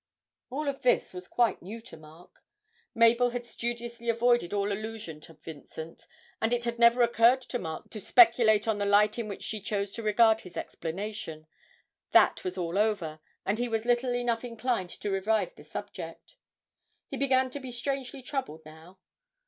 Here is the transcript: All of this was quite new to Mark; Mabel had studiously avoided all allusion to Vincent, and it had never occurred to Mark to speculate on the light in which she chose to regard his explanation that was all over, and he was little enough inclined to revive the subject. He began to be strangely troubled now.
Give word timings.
All 0.49 0.67
of 0.67 0.81
this 0.81 1.13
was 1.13 1.27
quite 1.27 1.61
new 1.61 1.79
to 1.81 1.95
Mark; 1.95 2.41
Mabel 2.95 3.29
had 3.29 3.45
studiously 3.45 4.09
avoided 4.09 4.51
all 4.51 4.71
allusion 4.71 5.21
to 5.21 5.35
Vincent, 5.35 6.07
and 6.41 6.51
it 6.51 6.63
had 6.63 6.79
never 6.79 7.03
occurred 7.03 7.41
to 7.41 7.59
Mark 7.59 7.91
to 7.91 8.01
speculate 8.01 8.67
on 8.67 8.79
the 8.79 8.85
light 8.87 9.19
in 9.19 9.27
which 9.27 9.43
she 9.43 9.61
chose 9.61 9.93
to 9.93 10.01
regard 10.01 10.41
his 10.41 10.57
explanation 10.57 11.45
that 12.13 12.43
was 12.43 12.57
all 12.57 12.79
over, 12.79 13.19
and 13.45 13.59
he 13.59 13.69
was 13.69 13.85
little 13.85 14.15
enough 14.15 14.43
inclined 14.43 14.89
to 14.89 15.11
revive 15.11 15.53
the 15.53 15.63
subject. 15.63 16.35
He 17.11 17.15
began 17.15 17.51
to 17.51 17.59
be 17.59 17.71
strangely 17.71 18.23
troubled 18.23 18.63
now. 18.65 18.97